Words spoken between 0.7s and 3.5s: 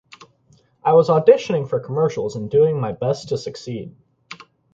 I was auditioning for commercials and doing my best to